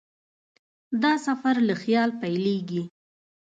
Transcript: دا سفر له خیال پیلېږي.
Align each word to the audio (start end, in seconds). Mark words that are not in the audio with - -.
دا 1.01 1.13
سفر 1.25 1.55
له 1.67 1.75
خیال 1.81 2.09
پیلېږي. 2.21 2.81